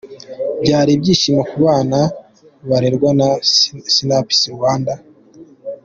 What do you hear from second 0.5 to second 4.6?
Byari ibyishimo kubana barerwa na Sinapis